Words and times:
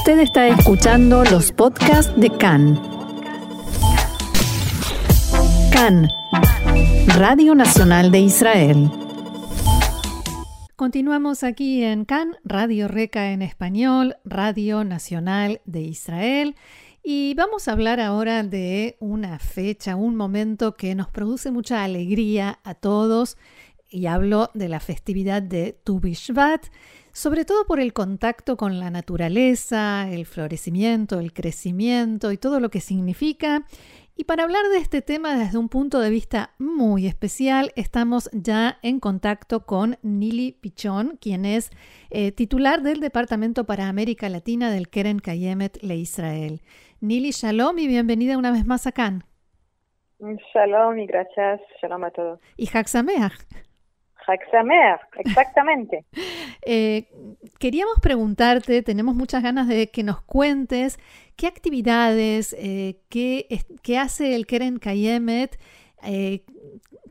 Usted 0.00 0.20
está 0.20 0.48
escuchando 0.48 1.24
los 1.24 1.52
podcasts 1.52 2.18
de 2.18 2.30
CAN. 2.30 2.80
CAN, 5.70 6.08
Radio 7.18 7.54
Nacional 7.54 8.10
de 8.10 8.20
Israel. 8.20 8.90
Continuamos 10.74 11.44
aquí 11.44 11.84
en 11.84 12.06
CAN, 12.06 12.38
Radio 12.44 12.88
Reca 12.88 13.32
en 13.32 13.42
español, 13.42 14.16
Radio 14.24 14.84
Nacional 14.84 15.60
de 15.66 15.82
Israel. 15.82 16.56
Y 17.04 17.34
vamos 17.34 17.68
a 17.68 17.72
hablar 17.72 18.00
ahora 18.00 18.42
de 18.42 18.96
una 19.00 19.38
fecha, 19.38 19.96
un 19.96 20.16
momento 20.16 20.76
que 20.76 20.94
nos 20.94 21.10
produce 21.10 21.50
mucha 21.50 21.84
alegría 21.84 22.58
a 22.64 22.72
todos. 22.72 23.36
Y 23.90 24.06
hablo 24.06 24.50
de 24.54 24.68
la 24.68 24.80
festividad 24.80 25.42
de 25.42 25.76
Tu 25.84 26.00
Bishvat 26.00 26.66
sobre 27.12 27.44
todo 27.44 27.66
por 27.66 27.80
el 27.80 27.92
contacto 27.92 28.56
con 28.56 28.78
la 28.78 28.90
naturaleza, 28.90 30.08
el 30.10 30.26
florecimiento, 30.26 31.18
el 31.18 31.32
crecimiento 31.32 32.32
y 32.32 32.36
todo 32.36 32.60
lo 32.60 32.70
que 32.70 32.80
significa. 32.80 33.64
Y 34.16 34.24
para 34.24 34.42
hablar 34.44 34.62
de 34.70 34.78
este 34.78 35.00
tema 35.00 35.36
desde 35.36 35.56
un 35.56 35.68
punto 35.68 35.98
de 35.98 36.10
vista 36.10 36.50
muy 36.58 37.06
especial, 37.06 37.72
estamos 37.74 38.28
ya 38.32 38.78
en 38.82 39.00
contacto 39.00 39.64
con 39.64 39.96
Nili 40.02 40.52
Pichón, 40.52 41.16
quien 41.20 41.46
es 41.46 41.70
eh, 42.10 42.30
titular 42.30 42.82
del 42.82 43.00
Departamento 43.00 43.64
para 43.64 43.88
América 43.88 44.28
Latina 44.28 44.70
del 44.70 44.88
Keren 44.88 45.20
Kayemet 45.20 45.82
Le 45.82 45.96
Israel. 45.96 46.60
Nili, 47.00 47.30
shalom 47.30 47.78
y 47.78 47.86
bienvenida 47.86 48.36
una 48.36 48.52
vez 48.52 48.66
más 48.66 48.86
acá. 48.86 49.20
Shalom 50.52 50.98
y 50.98 51.06
gracias. 51.06 51.62
Shalom 51.80 52.04
a 52.04 52.10
todos. 52.10 52.40
Y 52.58 52.68
Haxameach 52.68 53.32
exactamente. 55.18 56.04
Eh, 56.62 57.08
queríamos 57.58 57.96
preguntarte, 58.02 58.82
tenemos 58.82 59.14
muchas 59.14 59.42
ganas 59.42 59.66
de 59.66 59.90
que 59.90 60.02
nos 60.02 60.20
cuentes 60.20 60.98
qué 61.34 61.46
actividades, 61.46 62.54
eh, 62.58 63.00
qué, 63.08 63.98
hace 63.98 64.34
el 64.34 64.46
Keren 64.46 64.78
Kayemet, 64.78 65.58
eh, 66.02 66.44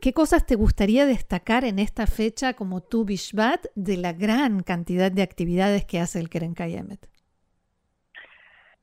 qué 0.00 0.12
cosas 0.12 0.46
te 0.46 0.54
gustaría 0.54 1.04
destacar 1.04 1.64
en 1.64 1.80
esta 1.80 2.06
fecha 2.06 2.54
como 2.54 2.80
tu 2.80 3.04
Bishvat 3.04 3.66
de 3.74 3.96
la 3.96 4.12
gran 4.12 4.62
cantidad 4.62 5.10
de 5.10 5.22
actividades 5.22 5.84
que 5.84 5.98
hace 5.98 6.20
el 6.20 6.28
Keren 6.28 6.54
Kayemet. 6.54 7.08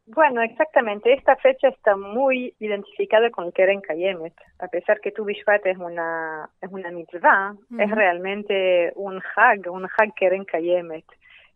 Bueno, 0.07 0.41
exactamente. 0.41 1.11
Esta 1.11 1.35
fecha 1.35 1.67
está 1.67 1.97
muy 1.97 2.53
identificada 2.59 3.29
con 3.29 3.51
Keren 3.51 3.81
Kayemet. 3.81 4.33
A 4.59 4.69
pesar 4.69 5.01
que 5.01 5.11
tu 5.11 5.25
Bishvat 5.25 5.65
es 5.65 5.77
una, 5.77 6.49
es 6.61 6.71
una 6.71 6.91
mitzvah, 6.91 7.53
es 7.77 7.91
realmente 7.91 8.93
un 8.95 9.21
hag, 9.35 9.69
un 9.69 9.85
hag 9.85 10.13
Keren 10.15 10.45
Kayemet. 10.45 11.03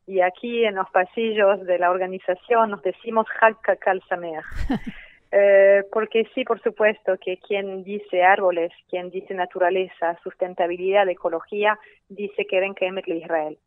Y 0.05 0.19
aquí 0.19 0.65
en 0.65 0.75
los 0.75 0.89
pasillos 0.89 1.65
de 1.65 1.79
la 1.79 1.91
organización 1.91 2.71
nos 2.71 2.81
decimos 2.81 3.25
hag 3.39 3.61
kakal 3.61 4.03
sameach. 4.09 4.43
eh, 5.31 5.83
porque 5.89 6.27
sí, 6.35 6.43
por 6.43 6.61
supuesto, 6.61 7.17
que 7.21 7.37
quien 7.37 7.85
dice 7.85 8.21
árboles, 8.21 8.73
quien 8.89 9.11
dice 9.11 9.33
naturaleza, 9.33 10.19
sustentabilidad, 10.23 11.07
ecología, 11.07 11.79
dice 12.09 12.45
Keren 12.45 12.73
Kayemet 12.73 13.05
de 13.05 13.15
Israel 13.15 13.57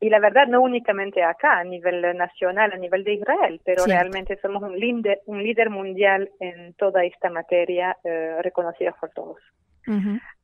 y 0.00 0.08
la 0.08 0.18
verdad 0.18 0.46
no 0.46 0.62
únicamente 0.62 1.22
acá, 1.22 1.58
a 1.58 1.64
nivel 1.64 2.16
nacional, 2.16 2.72
a 2.72 2.78
nivel 2.78 3.04
de 3.04 3.14
Israel, 3.14 3.60
pero 3.64 3.84
realmente 3.84 4.38
somos 4.40 4.62
un 4.62 4.78
líder, 4.78 5.20
un 5.26 5.42
líder 5.42 5.68
mundial 5.68 6.30
en 6.40 6.72
toda 6.74 7.04
esta 7.04 7.28
materia 7.28 7.96
eh, 8.02 8.36
reconocida 8.42 8.92
por 8.92 9.10
todos. 9.10 9.38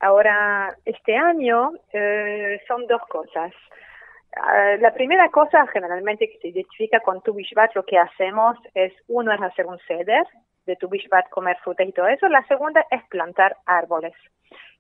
Ahora, 0.01 0.75
este 0.85 1.17
año 1.17 1.71
eh, 1.93 2.61
son 2.67 2.87
dos 2.89 3.01
cosas. 3.09 3.53
Ah, 4.35 4.77
la 4.81 4.93
primera 4.93 5.29
cosa 5.29 5.67
generalmente 5.69 6.29
que 6.29 6.39
se 6.39 6.49
identifica 6.49 6.99
con 6.99 7.23
tu 7.23 7.33
Bishvat, 7.33 7.75
lo 7.77 7.85
que 7.85 7.97
hacemos 7.97 8.59
es, 8.75 8.93
uno 9.07 9.33
es 9.33 9.41
hacer 9.41 9.67
un 9.67 9.79
ceder, 9.87 10.25
de 10.67 10.77
tu 10.77 10.89
Bishvat 10.89 11.31
comer 11.31 11.57
frutas 11.63 11.87
y 11.87 11.93
todo 11.93 12.09
eso, 12.09 12.29
la 12.29 12.45
segunda 12.49 12.85
es 12.91 13.03
plantar 13.09 13.57
árboles. 13.67 14.13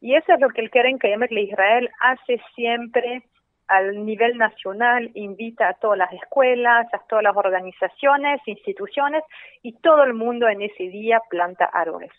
Y 0.00 0.14
eso 0.14 0.34
es 0.34 0.40
lo 0.40 0.48
que 0.48 0.60
el 0.60 0.70
Keren 0.70 0.98
Kayemet 0.98 1.30
de 1.30 1.42
Israel 1.42 1.90
hace 2.00 2.40
siempre 2.54 3.22
al 3.68 4.04
nivel 4.04 4.38
nacional 4.38 5.10
invita 5.14 5.68
a 5.68 5.74
todas 5.74 5.98
las 5.98 6.12
escuelas, 6.12 6.86
a 6.92 6.98
todas 7.08 7.24
las 7.24 7.36
organizaciones, 7.36 8.40
instituciones 8.46 9.22
y 9.62 9.72
todo 9.72 10.04
el 10.04 10.14
mundo 10.14 10.48
en 10.48 10.62
ese 10.62 10.84
día 10.84 11.20
planta 11.28 11.64
árboles. 11.66 12.12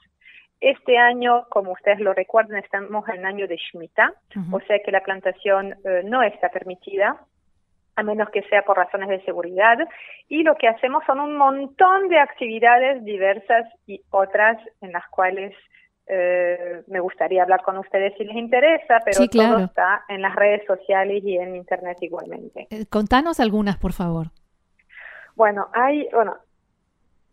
Este 0.60 0.98
año, 0.98 1.46
como 1.50 1.72
ustedes 1.72 2.00
lo 2.00 2.14
recuerdan, 2.14 2.58
estamos 2.58 3.08
en 3.10 3.18
el 3.18 3.26
año 3.26 3.48
de 3.48 3.58
Shemitah, 3.58 4.12
o 4.52 4.60
sea 4.62 4.80
que 4.84 4.92
la 4.92 5.02
plantación 5.02 5.76
eh, 5.86 6.02
no 6.04 6.24
está 6.24 6.50
permitida, 6.50 7.16
a 7.96 8.04
menos 8.04 8.30
que 8.30 8.42
sea 8.44 8.64
por 8.64 8.78
razones 8.78 9.10
de 9.10 9.24
seguridad. 9.24 9.78
Y 10.30 10.44
lo 10.44 10.56
que 10.56 10.68
hacemos 10.68 11.04
son 11.06 11.20
un 11.20 11.38
montón 11.38 12.08
de 12.10 12.20
actividades 12.20 13.04
diversas 13.04 13.66
y 13.86 14.02
otras 14.12 14.58
en 14.82 14.94
las 14.94 15.08
cuales 15.10 15.54
eh, 16.10 16.84
me 16.88 17.00
gustaría 17.00 17.44
hablar 17.44 17.62
con 17.64 17.78
ustedes 17.78 18.14
si 18.18 18.24
les 18.24 18.36
interesa, 18.36 19.00
pero 19.04 19.28
todo 19.28 19.60
está 19.60 20.06
en 20.08 20.22
las 20.22 20.36
redes 20.36 20.66
sociales 20.66 21.24
y 21.24 21.38
en 21.38 21.56
internet 21.56 21.98
igualmente. 22.02 22.68
Eh, 22.70 22.86
contanos 22.90 23.40
algunas, 23.40 23.78
por 23.78 23.94
favor. 23.94 24.28
Bueno, 25.36 25.68
hay, 25.74 26.08
bueno, 26.14 26.38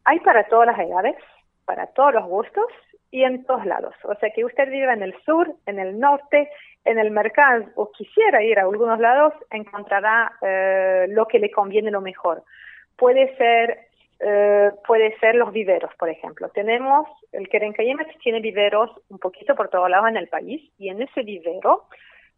hay 0.05 0.21
para 0.21 0.45
todas 0.49 0.67
las 0.67 0.79
edades, 0.79 1.17
para 1.65 1.87
todos 1.89 2.15
los 2.15 2.25
gustos 2.27 2.67
y 3.11 3.23
en 3.23 3.45
todos 3.45 3.65
lados. 3.65 3.95
O 4.05 4.15
sea 4.17 4.31
que 4.31 4.45
usted 4.45 4.69
vive 4.69 4.93
en 4.93 5.03
el 5.03 5.15
sur, 5.25 5.55
en 5.67 5.79
el 5.79 5.99
norte, 5.99 6.51
en 6.85 6.99
el 6.99 7.11
mercado 7.13 7.65
o 7.77 7.91
quisiera 7.93 8.43
ir 8.43 8.59
a 8.59 8.63
algunos 8.63 8.99
lados, 8.99 9.33
encontrará 9.51 10.33
eh, 10.43 11.07
lo 11.09 11.27
que 11.27 11.39
le 11.39 11.51
conviene 11.51 11.91
lo 11.91 12.01
mejor. 12.01 12.43
Puede 12.97 13.37
ser 13.37 13.89
eh, 14.21 14.71
puede 14.87 15.17
ser 15.19 15.35
los 15.35 15.53
viveros, 15.53 15.91
por 15.99 16.09
ejemplo. 16.09 16.49
Tenemos, 16.51 17.07
el 17.33 17.49
Keren 17.49 17.75
tiene 18.23 18.41
viveros 18.41 18.91
un 19.09 19.19
poquito 19.19 19.55
por 19.55 19.69
todos 19.69 19.91
lados 19.91 20.09
en 20.09 20.17
el 20.17 20.29
país 20.29 20.71
y 20.79 20.89
en 20.89 21.03
ese 21.03 21.23
vivero 21.23 21.85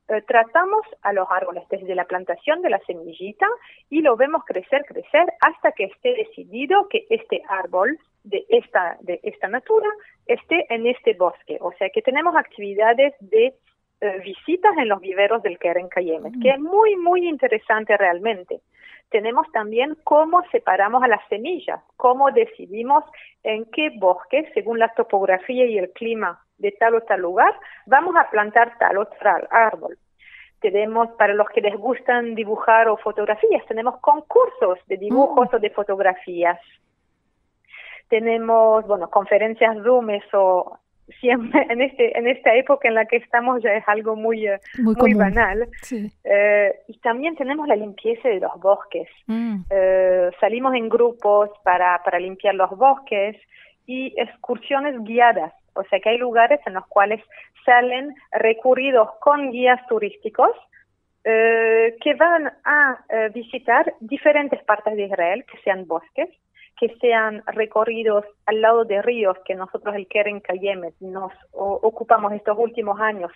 eh, 0.08 0.22
tratamos 0.22 0.82
a 1.02 1.12
los 1.12 1.26
árboles 1.30 1.64
desde 1.68 1.94
la 1.94 2.04
plantación 2.04 2.62
de 2.62 2.70
la 2.70 2.78
semillita 2.86 3.46
y 3.90 4.02
lo 4.02 4.16
vemos 4.16 4.44
crecer, 4.44 4.84
crecer 4.84 5.26
hasta 5.40 5.72
que 5.72 5.84
esté 5.84 6.14
decidido 6.14 6.88
que 6.88 7.06
este 7.10 7.42
árbol 7.48 7.98
de 8.22 8.44
esta, 8.48 8.96
de 9.00 9.20
esta 9.22 9.48
natura 9.48 9.88
esté 10.26 10.66
en 10.72 10.86
este 10.86 11.14
bosque. 11.14 11.58
O 11.60 11.72
sea 11.72 11.90
que 11.90 12.02
tenemos 12.02 12.36
actividades 12.36 13.14
de 13.20 13.54
eh, 14.00 14.20
visitas 14.20 14.76
en 14.78 14.88
los 14.88 15.00
viveros 15.00 15.42
del 15.42 15.58
Keren 15.58 15.88
Kayemet, 15.88 16.34
que 16.42 16.50
es 16.50 16.60
muy, 16.60 16.96
muy 16.96 17.28
interesante 17.28 17.96
realmente 17.96 18.60
tenemos 19.10 19.50
también 19.52 19.96
cómo 20.04 20.42
separamos 20.50 21.02
a 21.02 21.08
las 21.08 21.26
semillas, 21.28 21.80
cómo 21.96 22.30
decidimos 22.32 23.04
en 23.42 23.64
qué 23.66 23.90
bosque, 23.98 24.50
según 24.54 24.78
la 24.78 24.92
topografía 24.94 25.64
y 25.64 25.78
el 25.78 25.90
clima 25.92 26.40
de 26.58 26.72
tal 26.72 26.96
o 26.96 27.00
tal 27.02 27.20
lugar, 27.20 27.54
vamos 27.86 28.16
a 28.16 28.28
plantar 28.30 28.76
tal 28.78 28.98
o 28.98 29.06
tal 29.06 29.46
árbol. 29.50 29.96
Tenemos, 30.60 31.08
para 31.18 31.34
los 31.34 31.48
que 31.50 31.60
les 31.60 31.76
gustan 31.76 32.34
dibujar 32.34 32.88
o 32.88 32.96
fotografías, 32.96 33.64
tenemos 33.66 34.00
concursos 34.00 34.78
de 34.86 34.96
dibujos 34.96 35.52
mm. 35.52 35.56
o 35.56 35.58
de 35.58 35.70
fotografías. 35.70 36.58
Tenemos, 38.08 38.86
bueno, 38.86 39.10
conferencias 39.10 39.76
Zoom 39.84 40.08
o 40.32 40.78
siempre 41.20 41.66
en 41.70 41.82
este 41.82 42.18
en 42.18 42.26
esta 42.26 42.54
época 42.54 42.88
en 42.88 42.94
la 42.94 43.06
que 43.06 43.16
estamos 43.16 43.62
ya 43.62 43.72
es 43.74 43.84
algo 43.86 44.16
muy 44.16 44.46
eh, 44.46 44.58
muy, 44.78 45.14
banal. 45.14 45.68
Eh, 46.24 46.74
y 46.88 46.98
también 46.98 47.36
tenemos 47.36 47.66
la 47.68 47.76
limpieza 47.76 48.28
de 48.28 48.40
los 48.40 48.52
bosques. 48.60 49.08
Mm. 49.26 49.62
eh, 49.70 50.30
salimos 50.40 50.74
en 50.74 50.88
grupos 50.88 51.50
para 51.62 52.02
para 52.04 52.18
limpiar 52.18 52.54
los 52.54 52.70
bosques 52.70 53.36
y 53.86 54.14
excursiones 54.16 55.02
guiadas. 55.04 55.52
O 55.74 55.84
sea 55.84 56.00
que 56.00 56.08
hay 56.08 56.18
lugares 56.18 56.60
en 56.66 56.74
los 56.74 56.86
cuales 56.86 57.22
salen 57.64 58.14
recurridos 58.32 59.10
con 59.20 59.50
guías 59.50 59.80
turísticos 59.88 60.50
que 61.24 62.14
van 62.16 62.52
a 62.64 63.04
visitar 63.34 63.92
diferentes 63.98 64.62
partes 64.62 64.94
de 64.94 65.06
Israel 65.06 65.44
que 65.50 65.58
sean 65.64 65.84
bosques 65.84 66.28
que 66.78 66.94
sean 67.00 67.42
recorridos 67.46 68.24
al 68.44 68.60
lado 68.60 68.84
de 68.84 69.00
ríos 69.02 69.36
que 69.44 69.54
nosotros 69.54 69.94
el 69.94 70.06
Keren 70.08 70.40
Kayemet 70.40 70.94
nos 71.00 71.32
ocupamos 71.52 72.32
estos 72.32 72.56
últimos 72.58 73.00
años 73.00 73.32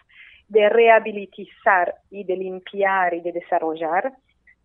de 0.48 0.68
rehabilitar 0.68 1.94
y 2.10 2.24
de 2.24 2.36
limpiar 2.36 3.14
y 3.14 3.20
de 3.20 3.32
desarrollar. 3.32 4.12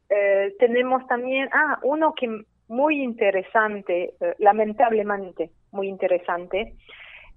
Eh, 0.10 0.56
tenemos 0.60 1.06
también, 1.08 1.48
ah, 1.54 1.80
uno 1.84 2.14
que 2.14 2.44
muy 2.68 3.02
interesante, 3.02 4.14
eh, 4.20 4.36
lamentablemente 4.40 5.52
muy 5.72 5.88
interesante, 5.88 6.74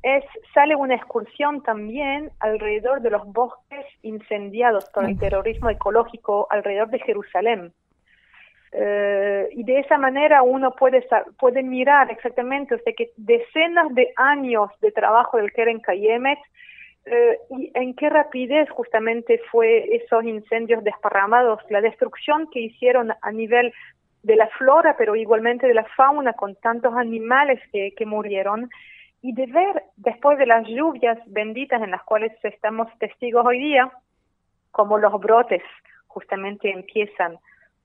es 0.03 0.25
sale 0.55 0.77
una 0.77 0.95
excursión 0.95 1.63
también 1.63 2.31
alrededor 2.41 3.03
de 3.03 3.11
los 3.11 3.27
bosques 3.27 3.87
incendiados 4.03 4.89
por 4.91 5.05
el 5.05 5.19
terrorismo 5.19 5.71
ecológico 5.71 6.47
alrededor 6.51 6.89
de 6.89 7.01
Jerusalén. 7.01 7.73
Eh, 8.73 9.49
y 9.53 9.65
de 9.65 9.79
esa 9.81 9.97
manera 9.97 10.43
uno 10.43 10.73
puede, 10.73 11.07
puede 11.39 11.63
mirar 11.63 12.11
exactamente, 12.11 12.75
o 12.75 12.79
sea, 12.79 12.93
que 12.93 13.11
decenas 13.17 13.95
de 13.95 14.13
años 14.17 14.71
de 14.81 14.93
trabajo 14.93 15.39
del 15.39 15.53
Keren 15.53 15.81
Kayemet 15.81 16.39
eh, 17.07 17.39
y 17.51 17.71
en 17.75 17.95
qué 17.95 18.11
rapidez 18.11 18.69
justamente 18.71 19.41
fue 19.51 19.97
esos 19.97 20.23
incendios 20.25 20.85
desparramados, 20.85 21.61
la 21.71 21.81
destrucción 21.81 22.49
que 22.51 22.61
hicieron 22.61 23.13
a 23.23 23.33
nivel 23.33 23.73
de 24.23 24.37
la 24.37 24.49
flora, 24.49 24.97
pero 24.99 25.17
igualmente 25.17 25.67
de 25.67 25.75
la 25.75 25.87
fauna, 25.97 26.35
con 26.35 26.55
tantos 26.57 26.95
animales 26.95 27.61
que, 27.73 27.93
que 27.97 28.05
murieron, 28.05 28.69
y 29.23 29.33
de 29.33 29.47
ver 29.47 29.83
después 29.97 30.37
de 30.39 30.47
las 30.47 30.67
lluvias 30.67 31.19
benditas 31.27 31.83
en 31.83 31.91
las 31.91 32.03
cuales 32.03 32.33
estamos 32.43 32.89
testigos 32.99 33.47
hoy 33.47 33.59
día, 33.59 33.91
como 34.71 34.99
los 34.99 35.19
brotes 35.19 35.63
justamente 36.07 36.71
empiezan, 36.71 37.39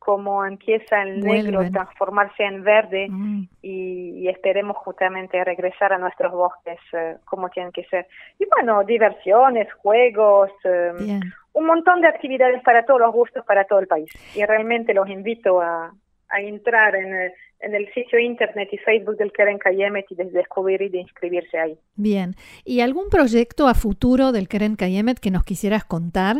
como 0.04 0.46
empieza 0.46 1.02
el 1.02 1.22
negro 1.22 1.62
a 1.62 1.70
transformarse 1.70 2.44
en 2.44 2.62
verde 2.62 3.08
mm. 3.10 3.44
y, 3.62 4.28
esperemos 4.28 4.76
justamente 4.78 5.44
regresar 5.44 5.94
a 5.94 5.98
nuestros 5.98 6.32
bosques 6.34 6.80
eh, 6.92 7.18
como 7.26 7.50
tienen 7.50 7.72
que 7.72 7.86
ser. 7.86 8.08
Y 8.40 8.46
bueno, 8.46 8.84
diversiones, 8.84 9.72
juegos, 9.74 10.50
em, 10.64 11.22
un 11.54 11.66
montón 11.66 12.02
de 12.02 12.08
actividades 12.08 12.62
para 12.64 12.86
todos 12.86 13.00
los 13.00 13.14
gustos, 13.14 13.46
para 13.46 13.64
todo 13.66 13.80
el 13.80 13.88
país. 13.88 14.10
Y 14.36 14.44
realmente 14.46 14.94
los 14.94 15.08
invito 15.08 15.62
a, 15.62 15.94
a 16.30 16.42
entrar 16.42 16.96
en 16.96 17.14
el, 17.14 17.32
en 17.60 17.76
el 17.76 17.94
sitio 17.94 18.20
internet 18.20 18.70
y 18.72 18.78
Facebook 18.78 19.18
del 19.18 19.32
Keren 19.32 19.60
Kayemet 19.60 20.06
y 20.10 20.16
de 20.16 20.26
descubrir 20.26 20.82
y 20.82 20.90
de 20.90 21.00
inscribirse 21.00 21.58
ahí. 21.58 21.78
Bien. 21.96 22.36
¿Y 22.66 22.82
algún 22.82 23.10
proyecto 23.10 23.68
a 23.68 23.74
futuro 23.74 24.32
del 24.32 24.48
Keren 24.48 24.76
Kayemet 24.76 25.20
que 25.20 25.32
nos 25.32 25.44
quisieras 25.44 25.86
contar? 25.86 26.38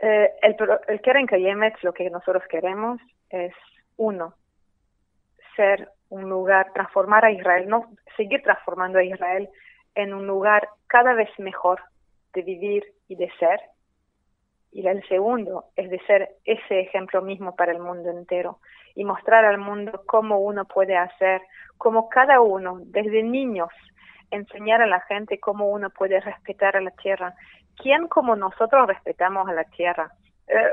Eh, 0.00 0.30
el, 0.42 0.56
el 0.86 1.00
Keren 1.00 1.26
Kayemet, 1.26 1.74
lo 1.82 1.92
que 1.92 2.08
nosotros 2.10 2.44
queremos 2.48 3.00
es, 3.30 3.52
uno, 3.96 4.34
ser 5.56 5.88
un 6.08 6.28
lugar, 6.28 6.72
transformar 6.72 7.24
a 7.24 7.32
Israel, 7.32 7.68
no 7.68 7.90
seguir 8.16 8.42
transformando 8.42 8.98
a 8.98 9.04
Israel 9.04 9.48
en 9.94 10.14
un 10.14 10.26
lugar 10.26 10.68
cada 10.86 11.14
vez 11.14 11.28
mejor 11.38 11.80
de 12.32 12.42
vivir 12.42 12.84
y 13.08 13.16
de 13.16 13.30
ser, 13.38 13.60
y 14.70 14.86
el 14.86 15.06
segundo 15.08 15.64
es 15.76 15.90
de 15.90 15.98
ser 16.00 16.28
ese 16.44 16.80
ejemplo 16.80 17.22
mismo 17.22 17.56
para 17.56 17.72
el 17.72 17.80
mundo 17.80 18.10
entero 18.10 18.58
y 18.94 19.04
mostrar 19.04 19.44
al 19.44 19.58
mundo 19.58 20.02
cómo 20.06 20.38
uno 20.38 20.66
puede 20.66 20.96
hacer, 20.96 21.40
cómo 21.78 22.08
cada 22.08 22.40
uno, 22.40 22.78
desde 22.84 23.22
niños, 23.22 23.70
enseñar 24.30 24.82
a 24.82 24.86
la 24.86 25.00
gente 25.00 25.40
cómo 25.40 25.70
uno 25.70 25.90
puede 25.90 26.20
respetar 26.20 26.76
a 26.76 26.80
la 26.80 26.90
tierra. 26.90 27.34
¿Quién 27.82 28.08
como 28.08 28.36
nosotros 28.36 28.86
respetamos 28.86 29.48
a 29.48 29.52
la 29.52 29.64
tierra? 29.64 30.10
Eh, 30.46 30.72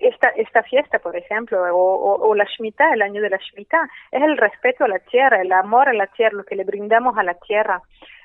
esta, 0.00 0.28
esta 0.30 0.62
fiesta, 0.62 0.98
por 0.98 1.16
ejemplo, 1.16 1.62
o, 1.74 2.28
o, 2.28 2.34
la 2.34 2.44
Shemitah, 2.44 2.92
el 2.92 3.02
año 3.02 3.22
de 3.22 3.30
la 3.30 3.38
Shemitah, 3.38 3.88
es 4.10 4.22
el 4.22 4.36
respeto 4.36 4.84
a 4.84 4.88
la 4.88 4.98
tierra, 4.98 5.40
el 5.40 5.52
amor 5.52 5.88
a 5.88 5.92
la 5.92 6.06
tierra, 6.08 6.36
lo 6.36 6.44
que 6.44 6.56
le 6.56 6.64
brindamos 6.64 7.16
a 7.16 7.22
la 7.22 7.34
tierra 7.34 7.82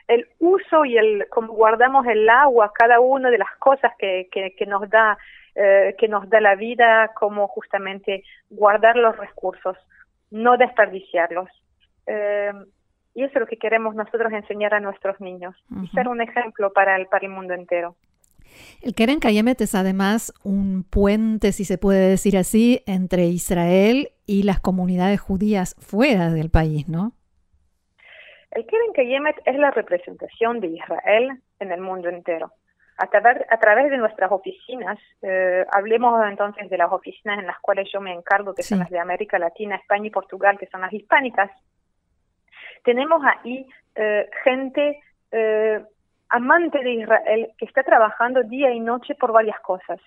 el 0.09 0.27
uso 0.39 0.85
y 0.85 0.97
el 0.97 1.27
cómo 1.29 1.53
guardamos 1.53 2.05
el 2.07 2.27
agua, 2.29 2.71
cada 2.73 2.99
una 2.99 3.29
de 3.29 3.37
las 3.37 3.55
cosas 3.59 3.93
que, 3.97 4.27
que, 4.31 4.65
nos 4.65 4.89
da 4.89 5.17
eh, 5.53 5.95
que 5.99 6.07
nos 6.07 6.27
da 6.29 6.41
la 6.41 6.55
vida, 6.55 7.11
como 7.13 7.47
justamente 7.47 8.23
guardar 8.49 8.95
los 8.95 9.15
recursos, 9.15 9.77
no 10.31 10.57
desperdiciarlos. 10.57 11.47
Eh, 12.07 12.51
y 13.13 13.23
eso 13.23 13.33
es 13.35 13.39
lo 13.39 13.45
que 13.45 13.57
queremos 13.57 13.93
nosotros 13.93 14.33
enseñar 14.33 14.73
a 14.73 14.79
nuestros 14.79 15.19
niños 15.21 15.55
y 15.83 15.87
ser 15.89 16.07
un 16.07 16.21
ejemplo 16.21 16.73
para 16.73 16.95
el, 16.95 17.05
para 17.05 17.27
el 17.27 17.31
mundo 17.31 17.53
entero. 17.53 17.95
El 18.81 18.95
Keren 18.95 19.19
Kayemet 19.19 19.59
es 19.61 19.75
además 19.75 20.33
un 20.43 20.83
puente, 20.83 21.51
si 21.51 21.65
se 21.65 21.77
puede 21.77 22.09
decir 22.09 22.37
así, 22.37 22.81
entre 22.85 23.25
Israel 23.25 24.09
y 24.25 24.43
las 24.43 24.59
comunidades 24.59 25.19
judías 25.19 25.75
fuera 25.79 26.29
del 26.29 26.49
país, 26.49 26.87
¿no? 26.87 27.13
El 28.51 28.65
Keren 28.65 28.93
Kayemet 28.93 29.35
es 29.45 29.57
la 29.57 29.71
representación 29.71 30.59
de 30.59 30.67
Israel 30.67 31.41
en 31.59 31.71
el 31.71 31.81
mundo 31.81 32.09
entero. 32.09 32.51
A 32.97 33.07
través, 33.07 33.37
a 33.49 33.57
través 33.59 33.89
de 33.89 33.97
nuestras 33.97 34.31
oficinas, 34.31 34.99
eh, 35.21 35.65
hablemos 35.71 36.21
entonces 36.29 36.69
de 36.69 36.77
las 36.77 36.91
oficinas 36.91 37.39
en 37.39 37.47
las 37.47 37.59
cuales 37.59 37.89
yo 37.93 38.01
me 38.01 38.13
encargo, 38.13 38.53
que 38.53 38.63
son 38.63 38.79
las 38.79 38.89
de 38.89 38.99
América 38.99 39.39
Latina, 39.39 39.77
España 39.77 40.07
y 40.07 40.09
Portugal, 40.09 40.57
que 40.59 40.67
son 40.67 40.81
las 40.81 40.91
hispánicas, 40.91 41.49
tenemos 42.83 43.21
ahí 43.23 43.65
eh, 43.95 44.29
gente 44.43 44.99
eh, 45.31 45.83
amante 46.29 46.79
de 46.79 46.93
Israel 46.93 47.49
que 47.57 47.65
está 47.65 47.83
trabajando 47.83 48.43
día 48.43 48.71
y 48.71 48.79
noche 48.79 49.15
por 49.15 49.31
varias 49.31 49.59
cosas. 49.61 49.99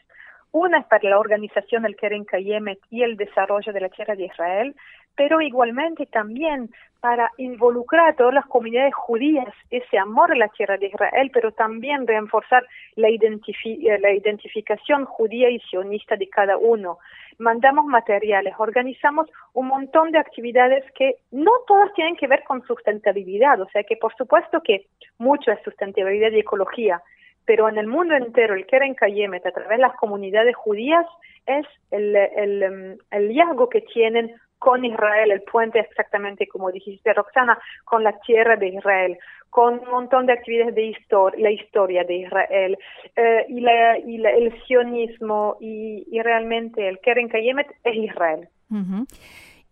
Una 0.53 0.79
es 0.79 0.87
para 0.87 1.09
la 1.09 1.19
organización 1.19 1.83
del 1.83 1.97
Keren 1.97 2.25
Kayemet 2.25 2.79
y 2.91 3.03
el 3.03 3.17
desarrollo 3.17 3.73
de 3.73 3.81
la 3.81 3.89
tierra 3.89 4.15
de 4.15 4.27
Israel, 4.27 4.77
pero 5.17 5.41
igualmente 5.41 6.07
también 6.07 6.71
para 7.03 7.33
involucrar 7.37 8.11
a 8.11 8.15
todas 8.15 8.33
las 8.33 8.47
comunidades 8.47 8.95
judías 8.95 9.53
ese 9.71 9.99
amor 9.99 10.31
a 10.31 10.37
la 10.37 10.47
tierra 10.49 10.77
de 10.77 10.87
Israel, 10.87 11.31
pero 11.33 11.51
también 11.51 12.07
reforzar 12.07 12.65
la, 12.95 13.09
eh, 13.09 13.99
la 14.01 14.13
identificación 14.13 15.05
judía 15.05 15.51
y 15.51 15.59
sionista 15.69 16.15
de 16.15 16.29
cada 16.29 16.57
uno. 16.57 16.99
Mandamos 17.39 17.87
materiales, 17.87 18.55
organizamos 18.57 19.29
un 19.53 19.67
montón 19.67 20.13
de 20.13 20.19
actividades 20.19 20.85
que 20.93 21.17
no 21.33 21.51
todas 21.67 21.93
tienen 21.95 22.15
que 22.15 22.29
ver 22.29 22.45
con 22.45 22.65
sustentabilidad, 22.67 23.61
o 23.61 23.69
sea 23.71 23.83
que 23.83 23.97
por 23.97 24.15
supuesto 24.15 24.63
que 24.63 24.87
mucho 25.19 25.51
es 25.51 25.61
sustentabilidad 25.65 26.31
y 26.31 26.39
ecología, 26.39 27.03
pero 27.45 27.69
en 27.69 27.79
el 27.79 27.89
mundo 27.89 28.15
entero 28.15 28.55
el 28.55 28.67
Keren 28.67 28.95
Kayemet 28.95 29.45
a 29.45 29.51
través 29.51 29.79
de 29.79 29.83
las 29.83 29.97
comunidades 29.97 30.55
judías 30.55 31.07
es 31.47 31.67
el, 31.91 32.15
el, 32.15 32.63
em, 32.63 33.69
que 33.71 33.81
tienen 33.81 34.37
con 34.63 34.85
Israel, 34.85 35.33
el 35.33 35.43
puente 35.43 35.81
exactamente 35.81 36.47
como 36.47 36.71
dijiste 36.71 37.13
Roxana, 37.13 37.59
con 37.85 38.05
la 38.05 38.17
tierra 38.21 38.57
de 38.57 38.69
Israel, 38.69 39.19
con 39.51 39.81
un 39.81 39.91
montón 39.91 40.27
de 40.27 40.35
actividades 40.35 40.75
de 40.77 40.87
historia, 40.87 41.43
la 41.43 41.51
historia 41.51 42.05
de 42.05 42.15
Israel 42.19 42.79
eh, 43.17 43.45
y, 43.49 43.61
la, 43.61 43.99
y 43.99 44.25
el 44.25 44.55
sionismo 44.67 45.57
y, 45.61 46.07
realmente 46.23 46.89
el 46.89 47.01
Keren 47.01 47.29
Kayemet 47.29 47.67
es 47.83 47.97
Israel. 47.97 48.49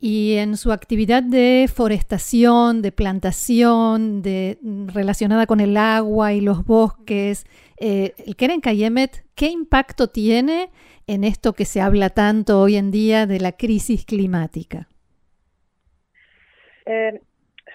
Y 0.01 0.37
en 0.39 0.57
su 0.57 0.73
actividad 0.73 1.23
de 1.23 1.69
forestación, 1.73 2.83
de 2.83 2.91
plantación, 2.91 4.23
de, 4.23 4.59
relacionada 4.93 5.47
con 5.47 5.61
el 5.61 5.77
agua 5.77 6.33
y 6.33 6.41
los 6.41 6.65
bosques, 6.65 7.47
eh, 7.81 8.13
el 8.27 8.37
Keren 8.37 8.61
Kayemet, 8.61 9.25
¿qué 9.35 9.47
impacto 9.47 10.09
tiene 10.09 10.69
en 11.07 11.25
esto 11.25 11.55
que 11.55 11.65
se 11.65 11.81
habla 11.81 12.11
tanto 12.11 12.61
hoy 12.61 12.77
en 12.77 12.91
día 12.91 13.27
de 13.27 13.41
la 13.41 13.53
crisis 13.53 14.05
climática? 14.05 14.87
Eh, 16.85 17.21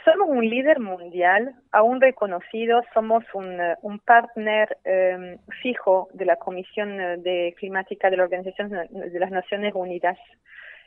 somos 0.04 0.30
un 0.30 0.48
líder 0.48 0.80
mundial, 0.80 1.56
aún 1.72 2.00
reconocido, 2.00 2.84
somos 2.94 3.24
un, 3.34 3.60
eh, 3.60 3.75
partner 4.06 4.78
em, 4.84 5.40
fijo 5.63 6.07
de 6.13 6.25
la 6.25 6.36
Comisión 6.36 6.98
de 7.24 7.56
Climática 7.57 8.12
de 8.12 8.18
la 8.18 8.24
Organización 8.24 8.69
de 8.69 9.19
las 9.19 9.31
Naciones 9.31 9.74
Unidas. 9.74 10.19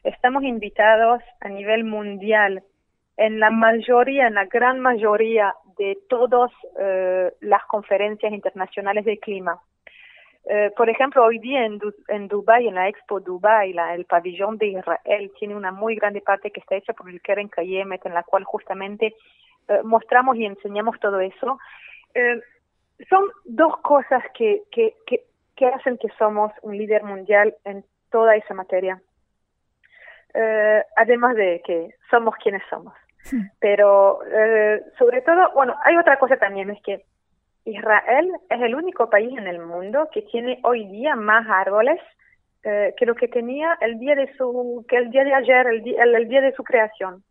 Estamos 0.04 0.44
invitados 0.44 1.20
a 1.40 1.48
nivel 1.48 1.82
mundial 1.82 2.62
en 3.16 3.40
la 3.40 3.50
mayoría, 3.50 4.28
en 4.28 4.34
la 4.34 4.44
gran 4.44 4.78
mayoría 4.78 5.54
de 5.78 5.98
todas 6.08 6.50
eh, 6.78 7.32
las 7.40 7.64
conferencias 7.66 8.32
internacionales 8.32 9.04
de 9.04 9.18
clima. 9.18 9.60
Eh, 10.44 10.72
por 10.76 10.88
ejemplo, 10.88 11.24
hoy 11.24 11.38
día 11.38 11.64
en, 11.64 11.78
en 12.08 12.28
Dubái, 12.28 12.68
en 12.68 12.74
la 12.74 12.88
Expo 12.88 13.20
Dubai, 13.20 13.74
el 13.94 14.04
pabellón 14.06 14.56
de 14.56 14.68
Israel 14.68 15.32
tiene 15.38 15.54
una 15.54 15.72
muy 15.72 15.94
grande 15.96 16.20
parte 16.20 16.50
que 16.50 16.60
está 16.60 16.76
hecha 16.76 16.92
por 16.92 17.08
el 17.10 17.20
Keren 17.20 17.48
Kayemet, 17.48 18.04
en 18.06 18.14
la 18.14 18.22
cual 18.22 18.44
justamente 18.44 19.14
eh, 19.68 19.82
mostramos 19.84 20.36
y 20.36 20.46
enseñamos 20.46 20.98
todo 21.00 21.20
eso. 21.20 21.58
son 23.10 23.24
dos 23.44 23.76
cosas 23.78 24.22
que, 24.34 24.62
que, 24.70 24.94
que, 25.06 25.66
hacen 25.66 25.98
que 25.98 26.08
somos 26.18 26.52
un 26.62 26.76
líder 26.76 27.02
mundial 27.02 27.54
en 27.64 27.84
toda 28.10 28.34
esa 28.36 28.54
materia. 28.54 29.00
Eh, 30.34 30.82
además 30.96 31.34
de 31.36 31.62
que 31.64 31.94
somos 32.10 32.34
quienes 32.36 32.62
somos. 32.68 32.94
Pero 33.60 34.20
eh, 34.26 34.82
sobre 34.98 35.20
todo, 35.22 35.50
bueno, 35.54 35.74
hay 35.84 35.96
otra 35.96 36.18
cosa 36.18 36.36
también, 36.36 36.70
es 36.70 36.82
que 36.82 37.04
Israel 37.64 38.30
es 38.48 38.60
el 38.60 38.74
único 38.74 39.10
país 39.10 39.36
en 39.36 39.46
el 39.46 39.60
mundo 39.60 40.08
que 40.12 40.22
tiene 40.22 40.58
hoy 40.62 40.86
día 40.86 41.16
más 41.16 41.46
árboles 41.48 42.00
eh, 42.64 42.94
que 42.96 43.06
lo 43.06 43.14
que 43.14 43.28
tenía 43.28 43.76
el 43.80 43.98
día 43.98 44.14
de 44.14 44.32
su, 44.36 44.84
que 44.88 44.96
el 44.96 45.10
día 45.10 45.24
de 45.24 45.34
ayer, 45.34 45.66
el 45.66 45.82
día, 45.82 46.02
el, 46.02 46.28
día 46.28 46.40
de 46.40 46.52
su 46.52 46.64
creación. 46.64 47.22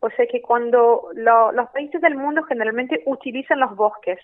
O 0.00 0.10
sea 0.10 0.26
que 0.26 0.42
cuando 0.42 1.08
los 1.14 1.70
países 1.70 2.00
del 2.00 2.16
mundo 2.16 2.42
generalmente 2.44 3.02
utilizan 3.06 3.60
los 3.60 3.74
bosques 3.74 4.18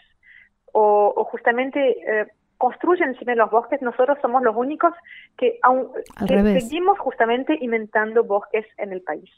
o, 0.73 1.13
o 1.17 1.25
justamente 1.25 2.29
construyen 2.63 3.09
encima 3.09 3.33
de 3.33 3.39
los 3.39 3.51
bosques, 3.51 3.83
nosotros 3.83 4.17
somos 4.23 4.41
los 4.45 4.55
únicos 4.55 4.95
que, 5.37 5.59
aún, 5.63 5.91
seguimos 6.61 6.97
justamente 7.01 7.59
inventando 7.61 8.23
bosques 8.23 8.65
en 8.79 8.93
el 8.93 9.03
país. 9.03 9.29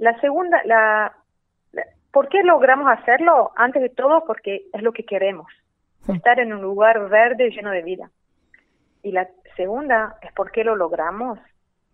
La 0.00 0.18
segunda, 0.20 0.60
la, 0.64 1.14
¿por 2.10 2.28
qué 2.28 2.42
logramos 2.42 2.90
hacerlo? 2.90 3.52
Antes 3.54 3.82
de 3.82 3.90
todo, 3.90 4.24
porque 4.24 4.62
es 4.72 4.82
lo 4.82 4.92
que 4.92 5.04
queremos, 5.04 5.46
estar 6.08 6.40
en 6.40 6.52
un 6.52 6.62
lugar 6.62 7.08
verde 7.08 7.50
lleno 7.50 7.70
de 7.70 7.82
vida. 7.82 8.10
Y 9.02 9.12
la 9.12 9.28
segunda 9.56 10.16
es 10.22 10.32
por 10.32 10.52
qué 10.52 10.64
lo 10.64 10.74
logramos, 10.74 11.38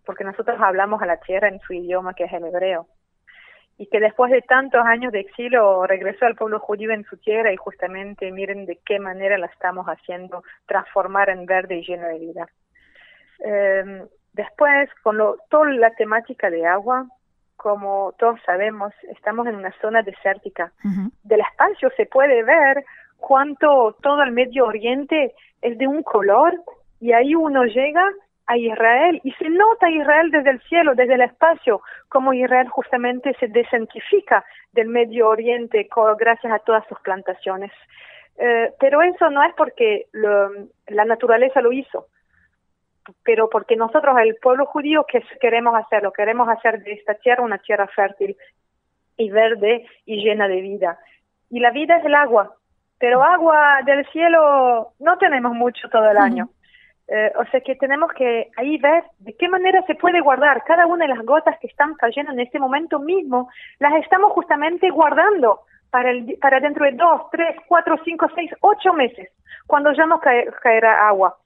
porque 0.05 0.23
nosotros 0.23 0.57
hablamos 0.61 1.03
a 1.03 1.07
la 1.07 1.19
tierra 1.19 1.49
en 1.49 1.59
su 1.61 1.73
idioma 1.73 2.15
que 2.15 2.25
es 2.25 2.33
el 2.33 2.45
hebreo 2.45 2.87
y 3.79 3.89
que 3.89 4.01
después 4.01 4.31
de 4.31 4.41
tantos 4.41 4.87
años 4.87 5.13
de 5.13 5.21
exilio 5.21 5.85
regresó 5.87 6.27
al 6.27 6.37
pueblo 6.37 6.61
judío 6.61 6.93
en 6.93 7.05
su 7.05 7.19
tierra 7.19 7.53
y 7.53 7.57
justamente 7.57 8.31
miren 8.33 8.65
de 8.67 8.79
qué 8.87 8.99
manera 8.99 9.37
la 9.37 9.47
estamos 9.47 9.87
haciendo 9.87 10.45
transformar 10.65 11.29
en 11.29 11.45
verde 11.45 11.77
y 11.77 11.85
lleno 11.85 12.07
de 12.07 12.19
vida. 12.19 12.47
Em, 13.41 14.09
Después, 14.37 14.91
con 15.03 15.17
lo, 15.17 15.39
toda 15.49 15.71
la 15.71 15.95
temática 15.95 16.51
de 16.51 16.67
agua, 16.67 17.07
como 17.67 18.15
todos 18.17 18.39
sabemos, 18.47 18.93
estamos 19.11 19.45
en 19.49 19.57
una 19.57 19.73
zona 19.81 20.01
desértica. 20.03 20.71
Del 21.25 21.41
espacio 21.41 21.91
se 21.97 22.07
puede 22.07 22.45
ver 22.45 22.85
cuánto 23.17 23.97
todo 24.01 24.23
el 24.23 24.31
Medio 24.31 24.67
Oriente 24.67 25.35
es 25.63 25.77
de 25.77 25.89
un 25.89 26.05
color 26.05 26.55
y 27.01 27.11
ahí 27.11 27.35
uno 27.35 27.65
llega 27.65 28.05
a 28.47 28.57
Israel 28.57 29.21
y 29.25 29.33
se 29.33 29.51
nota 29.51 29.91
Israel 29.91 30.31
desde 30.31 30.51
el 30.51 30.61
cielo, 30.69 30.95
desde 30.95 31.15
el 31.15 31.23
espacio, 31.23 31.81
como 32.09 32.33
Israel 32.33 32.69
justamente 32.69 33.35
se 33.41 33.49
desantifica 33.49 34.45
del 34.71 34.87
Medio 34.87 35.29
Oriente 35.29 35.89
gracias 36.17 36.53
a 36.53 36.61
todas 36.61 36.87
sus 36.87 37.01
plantaciones. 37.01 37.73
Eh, 38.39 38.75
pero 38.79 39.03
eso 39.03 39.29
no 39.29 39.43
es 39.43 39.53
porque 39.57 40.07
la 40.13 41.05
naturaleza 41.05 41.61
lo 41.61 41.73
hizo, 41.73 42.07
pero 43.23 43.49
porque 43.49 43.77
nosotros, 43.77 44.17
el 44.19 44.37
pueblo 44.37 44.67
judío, 44.67 45.05
que 45.09 45.23
queremos 45.41 45.75
hacerlo, 45.75 46.13
queremos 46.13 46.49
hacer 46.49 46.83
de 46.83 46.93
esta 46.93 47.15
tierra 47.15 47.43
una 47.43 47.59
tierra 47.59 47.87
fértil 47.89 48.37
y 49.17 49.31
verde 49.31 49.87
y 50.05 50.23
llena 50.23 50.49
de 50.49 50.61
vida. 50.61 50.99
Y 51.51 51.61
la 51.61 51.71
vida 51.71 51.97
es 51.97 52.05
el 52.05 52.15
agua, 52.15 52.55
pero 52.99 53.23
agua 53.23 53.81
del 53.85 54.07
cielo 54.07 54.93
no 54.99 55.19
tenemos 55.19 55.53
mucho 55.55 55.89
todo 55.89 56.11
el 56.11 56.17
año. 56.17 56.49
Eh, 57.09 57.33
o 57.39 57.45
sea 57.51 57.61
que 57.61 57.77
tenemos 57.77 58.13
que 58.15 58.51
ahí 58.57 58.79
ver 58.79 59.05
de 59.21 59.37
qué 59.37 59.49
manera 59.49 59.81
se 59.87 59.95
puede 59.95 60.21
guardar 60.21 60.65
cada 60.65 60.87
una 60.87 61.07
de 61.07 61.15
las 61.15 61.25
gotas 61.25 61.57
que 61.61 61.69
están 61.69 61.95
cayendo 61.95 62.33
en 62.33 62.41
este 62.41 62.59
momento 62.59 62.99
mismo, 62.99 63.49
las 63.79 63.95
estamos 64.03 64.33
justamente 64.33 64.91
guardando 64.91 65.61
para, 65.91 66.11
el, 66.11 66.37
para 66.41 66.59
dentro 66.59 66.85
de 66.85 66.93
dos, 66.93 67.31
tres, 67.31 67.57
cuatro, 67.69 67.97
cinco, 68.05 68.27
seis, 68.35 68.51
ocho 68.61 68.93
meses, 68.93 69.31
cuando 69.69 69.93
ya 69.93 70.05
no 70.07 70.21
caerá 70.21 71.07
agua. 71.07 71.37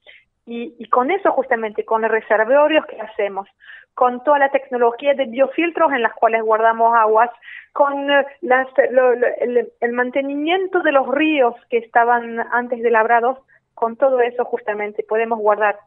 Y, 0.45 0.75
y, 0.79 0.89
con 0.89 1.11
eso 1.11 1.31
justamente, 1.31 1.85
con 1.85 2.01
los 2.01 2.11
reservorios 2.11 2.85
que 2.87 2.99
hacemos, 2.99 3.47
con 3.93 4.23
toda 4.23 4.39
la 4.39 4.49
tecnología 4.49 5.13
de 5.13 5.25
biofiltros 5.25 5.91
en 5.93 6.01
las 6.01 6.13
cuales 6.13 6.41
guardamos 6.41 6.95
aguas, 6.95 7.29
con 7.73 8.09
eh, 8.09 8.25
las, 8.41 8.67
el, 8.77 9.71
el, 9.79 9.91
mantenimiento 9.93 10.81
de 10.81 10.91
los 10.91 11.07
ríos 11.07 11.53
que 11.69 11.77
estaban 11.77 12.39
antes 12.51 12.81
de 12.81 12.89
labrados, 12.89 13.37
con 13.73 13.97
todo 13.97 14.19
eso 14.21 14.43
justamente 14.45 15.03
podemos 15.07 15.39
guardar 15.39 15.77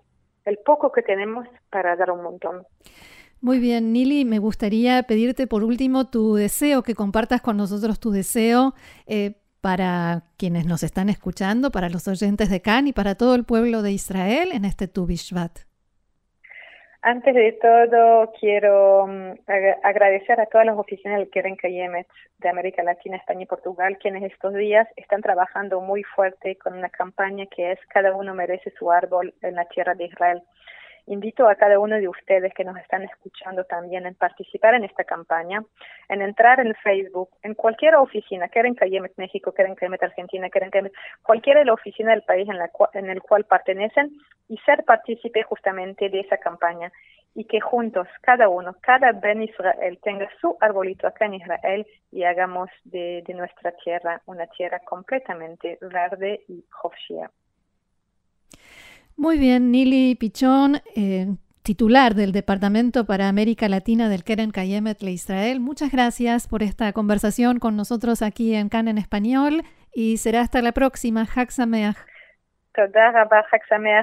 el 0.45 0.59
poco 0.59 0.93
que 0.93 1.03
tenemos 1.03 1.47
para 1.71 1.97
dar 1.97 2.11
un 2.11 2.23
montón. 2.23 2.65
Muy 3.41 3.59
bien, 3.59 3.93
Nili, 3.93 4.25
me 4.25 4.39
gustaría 4.39 5.03
pedirte 5.03 5.47
por 5.47 5.65
último 5.65 6.09
tu 6.09 6.35
deseo, 6.35 6.83
que 6.83 6.95
compartas 6.95 7.43
con 7.43 7.57
nosotros 7.57 8.01
tu 8.01 8.11
deseo 8.11 8.75
eh, 9.07 9.37
para 9.65 10.25
quienes 10.37 10.67
nos 10.67 10.83
están 10.83 11.09
escuchando, 11.09 11.71
para 11.71 11.89
los 11.89 12.07
oyentes 12.07 12.51
de 12.51 12.61
Cannes 12.61 12.91
y 12.91 12.93
para 12.93 13.15
todo 13.15 13.35
el 13.35 13.47
pueblo 13.47 13.81
de 13.81 13.93
Israel 13.93 14.51
en 14.53 14.67
este 14.67 14.89
Tu 14.89 15.07
Bishvat. 15.07 15.61
Antes 17.01 17.35
de 17.35 17.53
todo, 17.53 18.31
quiero 18.39 19.07
mm, 19.07 19.33
agradecer 19.83 20.39
a 20.39 20.45
todas 20.53 20.67
las 20.67 20.77
oficinas 20.77 21.17
del 21.19 21.31
Keren 21.31 21.57
Kayemet 21.57 22.07
de 22.41 22.49
América 22.51 22.83
Latina, 22.83 23.17
España 23.17 23.45
y 23.45 23.47
Portugal, 23.47 23.97
quienes 23.97 24.31
estos 24.31 24.53
días 24.53 24.87
están 24.97 25.23
trabajando 25.23 25.81
muy 25.81 26.03
fuerte 26.03 26.59
con 26.59 26.75
una 26.75 26.91
campaña 26.91 27.47
que 27.47 27.73
es 27.73 27.79
Cada 27.89 28.15
uno 28.15 28.35
merece 28.35 28.71
su 28.79 28.91
árbol 28.91 29.33
en 29.41 29.55
la 29.55 29.65
tierra 29.65 29.95
de 29.95 30.05
Israel. 30.05 30.43
Invito 31.07 31.47
a 31.47 31.55
cada 31.57 31.79
uno 31.79 31.97
de 31.97 32.09
ustedes 32.09 32.55
que 32.55 32.65
nos 32.65 32.79
están 32.79 33.03
escuchando 33.03 33.65
también 33.65 34.07
en 34.07 34.15
participar 34.15 34.75
en 34.75 34.85
esta 34.85 35.05
campaña, 35.05 35.63
en 36.09 36.23
entrar 36.23 36.61
en 36.61 36.75
Facebook, 36.77 37.29
en 37.43 37.55
cualquier 37.55 37.97
oficina, 37.97 38.49
que 38.49 38.61
en 38.61 38.75
Cayemet 38.75 39.13
México, 39.17 39.53
que 39.53 39.63
en 39.63 39.75
Cayemet 39.75 40.03
Argentina, 40.03 40.49
que 40.49 40.59
en 40.61 40.91
cualquiera 41.23 41.61
de 41.61 41.67
la 41.67 41.75
oficina 41.75 42.13
del 42.13 42.23
país 42.23 42.49
en, 42.49 42.57
la 42.57 42.71
en 42.95 43.11
el 43.11 43.21
cual 43.21 43.45
pertenecen 43.45 44.13
y 44.49 44.57
ser 44.59 44.85
partícipe 44.85 45.43
justamente 45.43 46.09
de 46.09 46.21
esa 46.21 46.39
campaña 46.39 46.91
y 47.35 47.45
que 47.45 47.61
juntos, 47.61 48.09
cada 48.23 48.49
uno, 48.49 48.77
cada 48.81 49.13
Ben 49.13 49.43
Israel 49.43 49.99
tenga 50.03 50.29
su 50.41 50.57
arbolito 50.61 51.07
acá 51.07 51.27
en 51.27 51.35
Israel 51.35 51.87
y 52.13 52.25
hagamos 52.25 52.71
de, 52.85 53.23
de 53.27 53.35
nuestra 53.35 53.73
tierra 53.73 54.23
una 54.25 54.47
tierra 54.47 54.79
completamente 54.79 55.77
verde 55.83 56.45
y 56.49 56.65
jofshia. 56.71 57.31
Muy 59.17 59.39
bien, 59.39 59.71
Nili 59.71 60.17
Pichón, 60.17 60.77
eh, 60.97 61.27
titular 61.63 62.15
del 62.15 62.33
Departamento 62.33 63.07
para 63.07 63.29
América 63.29 63.69
Latina 63.69 64.09
del 64.09 64.25
Keren 64.25 64.51
Kayemet 64.51 65.03
Le 65.03 65.13
Israel. 65.13 65.61
Muchas 65.61 65.93
gracias 65.93 66.49
por 66.49 66.63
esta 66.63 66.93
conversación 66.93 67.59
con 67.59 67.77
nosotros 67.77 68.23
aquí 68.23 68.55
en 68.55 68.69
CAN 68.69 68.89
en 68.89 68.99
español 68.99 69.63
y 69.95 70.17
será 70.17 70.41
hasta 70.41 70.61
la 70.63 70.73
próxima. 70.73 71.27
Hag 71.35 71.53
Sameach. 71.53 71.97
Toda 72.75 73.13
Rabba 73.13 73.47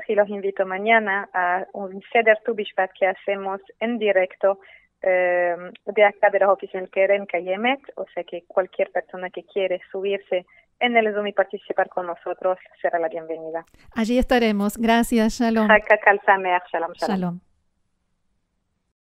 y 0.07 0.15
los 0.15 0.29
invito 0.29 0.65
mañana 0.65 1.29
a 1.33 1.65
un 1.73 2.01
Seder 2.13 2.39
Tubishvat 2.45 2.91
que 2.97 3.05
hacemos 3.05 3.59
en 3.81 3.99
directo 3.99 4.59
eh, 5.01 5.55
de 5.87 6.03
acá 6.05 6.29
de 6.29 6.39
la 6.39 6.51
oficina 6.51 6.87
Keren 6.87 7.25
Kayemet, 7.25 7.81
o 7.95 8.05
sea 8.13 8.23
que 8.23 8.43
cualquier 8.47 8.91
persona 8.91 9.29
que 9.29 9.43
quiere 9.43 9.81
subirse 9.91 10.45
en 10.81 10.97
el 10.97 11.13
Zoom 11.13 11.27
y 11.27 11.33
participar 11.33 11.89
con 11.89 12.07
nosotros 12.07 12.57
será 12.81 12.99
la 12.99 13.07
bienvenida. 13.07 13.65
Allí 13.95 14.17
estaremos. 14.17 14.77
Gracias. 14.77 15.39
Shalom. 15.39 15.67
Shalom. 16.71 16.93
Shalom. 16.95 17.50